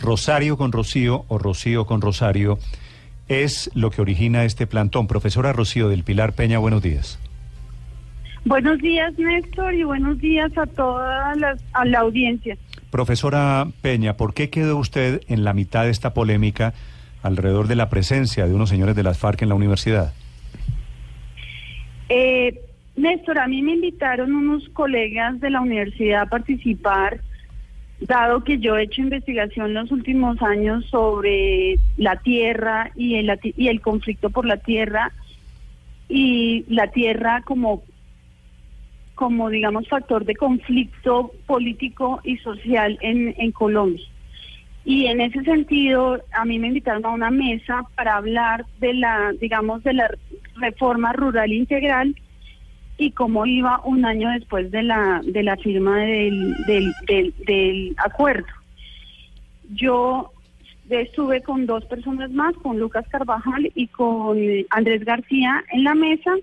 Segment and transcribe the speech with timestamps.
[0.00, 2.58] Rosario con Rocío o Rocío con Rosario
[3.28, 5.06] es lo que origina este plantón.
[5.06, 7.18] Profesora Rocío del Pilar Peña, buenos días.
[8.44, 12.56] Buenos días, Néstor, y buenos días a toda la, a la audiencia.
[12.90, 16.72] Profesora Peña, ¿por qué quedó usted en la mitad de esta polémica
[17.22, 20.14] alrededor de la presencia de unos señores de las FARC en la universidad?
[22.08, 22.58] Eh,
[22.96, 27.20] Néstor, a mí me invitaron unos colegas de la universidad a participar,
[28.00, 33.68] dado que yo he hecho investigación los últimos años sobre la tierra y el, y
[33.68, 35.12] el conflicto por la tierra
[36.08, 37.82] y la tierra como
[39.14, 44.06] como digamos factor de conflicto político y social en, Colombia.
[44.82, 49.32] Y en ese sentido, a mí me invitaron a una mesa para hablar de la,
[49.38, 50.10] digamos, de la
[50.56, 52.16] reforma rural integral
[53.00, 58.46] y cómo iba un año después de la, de la firma del, del, del, acuerdo.
[59.70, 60.30] Yo
[60.90, 66.34] estuve con dos personas más, con Lucas Carvajal y con Andrés García en la mesa.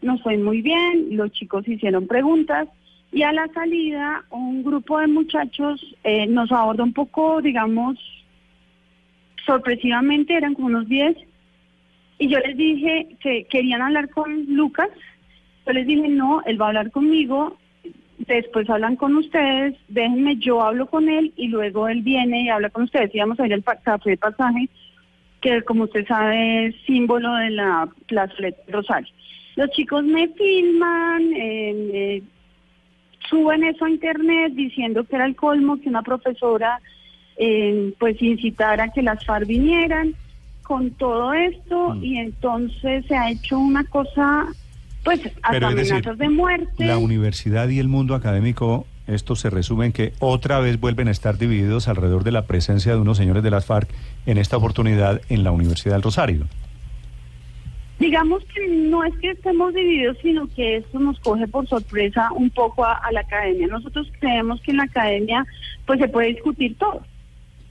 [0.00, 2.66] Nos fue muy bien, los chicos hicieron preguntas
[3.12, 7.98] y a la salida un grupo de muchachos eh, nos abordó un poco, digamos,
[9.44, 11.14] sorpresivamente, eran como unos 10,
[12.18, 14.88] y yo les dije que querían hablar con Lucas,
[15.66, 17.56] yo les dije, no, él va a hablar conmigo,
[18.18, 22.70] después hablan con ustedes, déjenme, yo hablo con él y luego él viene y habla
[22.70, 23.14] con ustedes.
[23.14, 24.68] Íbamos a ir al café de pasaje,
[25.40, 29.12] que como usted sabe es símbolo de la plazoleta Rosario.
[29.56, 32.22] Los chicos me filman, eh, eh,
[33.28, 36.80] suben eso a internet diciendo que era el colmo que una profesora
[37.36, 40.14] eh, pues incitara a que las FARC vinieran
[40.62, 42.04] con todo esto Mm.
[42.04, 44.46] y entonces se ha hecho una cosa
[45.06, 46.84] pues hasta es decir, amenazas de muerte.
[46.84, 51.12] La universidad y el mundo académico, esto se resume en que otra vez vuelven a
[51.12, 53.88] estar divididos alrededor de la presencia de unos señores de las FARC
[54.26, 56.46] en esta oportunidad en la Universidad del Rosario.
[58.00, 62.50] Digamos que no es que estemos divididos, sino que esto nos coge por sorpresa un
[62.50, 63.68] poco a, a la academia.
[63.68, 65.46] Nosotros creemos que en la academia
[65.86, 67.00] pues se puede discutir todo.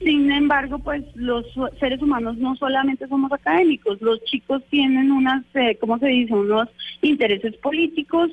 [0.00, 1.46] Sin embargo, pues los
[1.80, 6.68] seres humanos no solamente somos académicos, los chicos tienen unas, eh, ¿cómo se dice?, unos
[7.00, 8.30] intereses políticos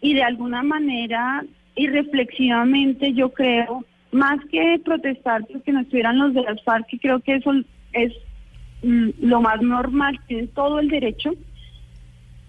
[0.00, 1.44] y de alguna manera
[1.76, 7.20] y reflexivamente yo creo, más que protestar porque no estuvieran los de las FARC, creo
[7.20, 7.52] que eso
[7.92, 8.12] es
[8.82, 11.34] mm, lo más normal, tienen todo el derecho,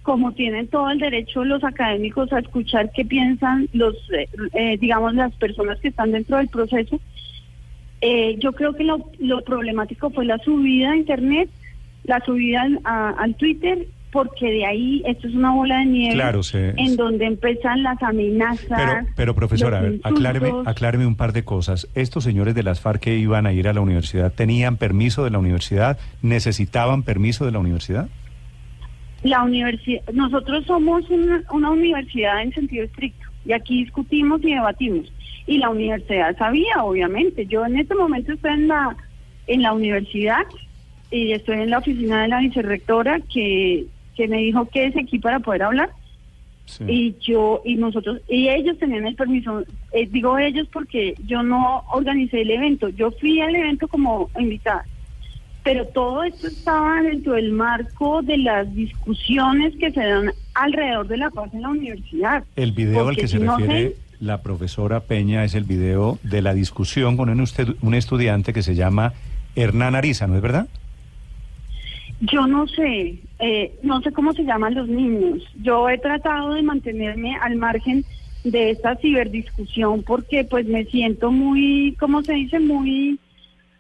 [0.02, 5.14] como tienen todo el derecho los académicos a escuchar qué piensan los, eh, eh, digamos,
[5.14, 7.02] las personas que están dentro del proceso.
[8.02, 11.50] Eh, yo creo que lo, lo problemático fue la subida a Internet,
[12.04, 16.14] la subida al, a- al Twitter, porque de ahí esto es una bola de nieve
[16.16, 18.66] Claro, en donde empiezan las amenazas.
[18.70, 21.88] Pero, pero profesora, a ver, acláreme, acláreme un par de cosas.
[21.94, 25.32] Estos señores de las FARC que iban a ir a la universidad, ¿tenían permiso de
[25.32, 25.98] la universidad?
[26.22, 28.08] ¿Necesitaban permiso de la universidad?
[29.24, 35.12] La universidad, nosotros somos una, una universidad en sentido estricto y aquí discutimos y debatimos.
[35.48, 37.46] Y la universidad sabía, obviamente.
[37.46, 38.96] Yo en este momento estoy en la
[39.48, 40.46] en la universidad
[41.10, 43.86] y estoy en la oficina de la vicerrectora que,
[44.16, 45.90] que me dijo que es aquí para poder hablar.
[46.66, 46.84] Sí.
[46.86, 49.64] Y yo y nosotros y ellos tenían el permiso.
[49.94, 52.90] Eh, digo ellos porque yo no organicé el evento.
[52.90, 54.86] Yo fui al evento como invitada.
[55.64, 61.18] Pero todo esto estaba dentro del marco de las discusiones que se dan alrededor de
[61.18, 62.44] la paz en la universidad.
[62.56, 66.54] El video al que se no refiere la profesora Peña es el video de la
[66.54, 69.14] discusión con un, estudiante que se llama
[69.56, 70.68] Hernán Ariza, ¿no es verdad?
[72.22, 75.44] Yo no sé, eh, no sé cómo se llaman los niños.
[75.62, 78.06] Yo he tratado de mantenerme al margen
[78.44, 82.60] de esta ciberdiscusión porque pues me siento muy, ¿cómo se dice?
[82.60, 83.20] Muy,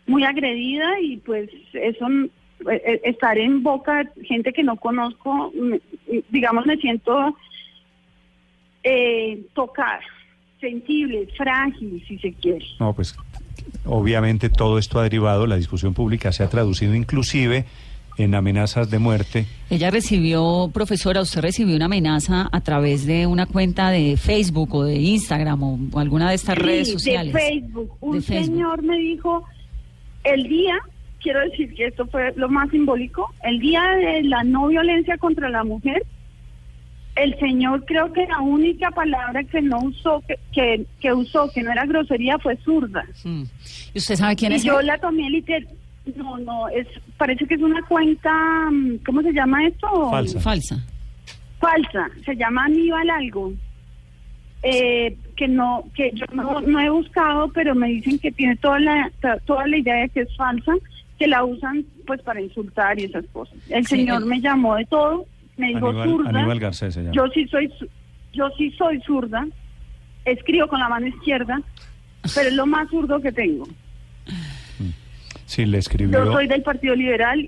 [0.05, 5.51] muy agredida y pues eso, eh, eh, estar en boca de gente que no conozco,
[6.29, 7.35] digamos, me siento
[8.83, 9.99] eh, tocada,
[10.59, 12.65] sensible, frágil, si se quiere.
[12.79, 13.15] No, pues
[13.85, 17.65] obviamente todo esto ha derivado, la discusión pública se ha traducido inclusive
[18.17, 19.45] en amenazas de muerte.
[19.69, 24.83] Ella recibió, profesora, usted recibió una amenaza a través de una cuenta de Facebook o
[24.83, 27.33] de Instagram o, o alguna de estas Sí, redes sociales.
[27.33, 27.91] De Facebook.
[28.01, 28.45] Un De Facebook.
[28.55, 29.43] señor me dijo
[30.23, 30.75] El día,
[31.21, 35.49] quiero decir que esto fue lo más simbólico, el día de la no violencia contra
[35.49, 36.03] la mujer,
[37.17, 41.63] el señor creo que la única palabra que no usó, que, que, que usó, que
[41.63, 43.03] no era grosería, fue zurda.
[43.23, 43.43] Mm.
[43.93, 44.63] ¿Y usted sabe quién Y es?
[44.63, 45.67] yo la tomé literal.
[46.15, 46.87] No, no, es,
[47.17, 48.31] parece que es una cuenta,
[48.71, 50.09] mm, ¿cómo se llama esto?
[50.09, 50.39] Falsa.
[50.39, 50.85] Falsa.
[51.59, 53.51] falsa, se llama Aníbal algo,
[54.63, 58.79] eh, que no, que yo no, no he buscado, pero me dicen que tiene toda
[58.79, 60.73] la, to- toda la idea de que es falsa,
[61.19, 63.55] que la usan pues para insultar y esas cosas.
[63.69, 65.25] El Sí, señor el- me llamó de todo,
[65.57, 67.13] me dijo Aníbal, zurda, Aníbal Garcés se llama.
[67.13, 67.71] yo sí soy,
[68.33, 69.45] yo sí soy zurda,
[70.25, 71.61] escribo con la mano izquierda,
[72.35, 73.65] pero es lo más zurdo que tengo.
[75.45, 76.25] Sí, le escribió.
[76.25, 77.47] Yo soy del Partido Liberal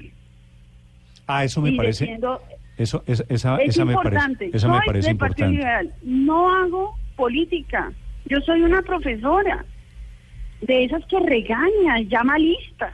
[1.28, 2.06] Ah, eso me parece.
[2.06, 2.42] defiendo
[2.78, 4.38] Eso, esa, esa, es esa me importante.
[4.38, 5.84] parece, esa me soy parece del Partido importante.
[5.84, 6.00] Liberal.
[6.04, 7.92] No hago política.
[8.26, 9.64] Yo soy una profesora
[10.62, 12.94] de esas que regaña, llama lista.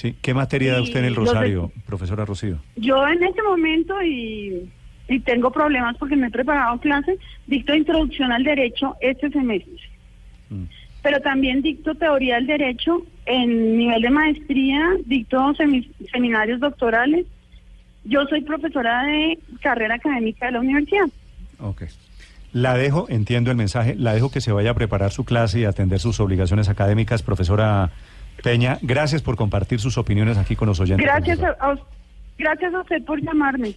[0.00, 2.56] Sí, ¿qué materia da usted en el los Rosario, profesora Rocío?
[2.76, 4.66] Yo en este momento y,
[5.08, 9.74] y tengo problemas porque no he preparado clases, dicto introducción al derecho este semestre.
[10.48, 10.62] Mm.
[11.02, 17.26] Pero también dicto teoría del derecho en nivel de maestría, dicto semi- seminarios doctorales.
[18.04, 21.10] Yo soy profesora de carrera académica de la universidad.
[21.58, 21.82] Ok.
[22.54, 25.64] La dejo, entiendo el mensaje, la dejo que se vaya a preparar su clase y
[25.66, 27.90] atender sus obligaciones académicas, profesora
[28.42, 28.78] Peña.
[28.82, 31.06] Gracias por compartir sus opiniones aquí con los oyentes.
[31.06, 31.78] Gracias a, a
[32.38, 33.74] gracias a usted por llamarme.